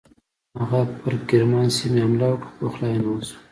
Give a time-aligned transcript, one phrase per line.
[0.59, 3.39] هغه پر ګرمان سیمې حمله وکړه خو پخلاینه وشوه.